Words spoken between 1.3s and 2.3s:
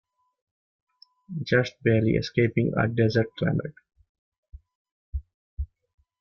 Just barely